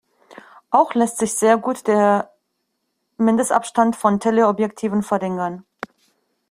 [0.71, 2.33] Auch lässt sich sehr gut der
[3.17, 5.63] Mindestabstand von Teleobjektiven verringern.